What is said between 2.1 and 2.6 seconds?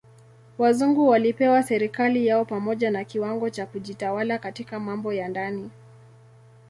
yao